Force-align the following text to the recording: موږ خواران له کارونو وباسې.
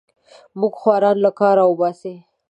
موږ 0.59 0.73
خواران 0.81 1.17
له 1.25 1.31
کارونو 1.39 1.69
وباسې. 1.71 2.13